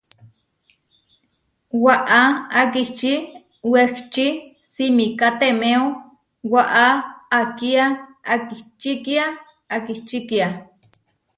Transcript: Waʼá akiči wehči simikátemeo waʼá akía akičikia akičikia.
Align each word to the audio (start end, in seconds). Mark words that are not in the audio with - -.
Waʼá 1.83 2.21
akiči 2.59 3.13
wehči 3.71 4.25
simikátemeo 4.71 5.85
waʼá 6.51 6.85
akía 7.39 7.85
akičikia 8.33 9.25
akičikia. 9.75 10.47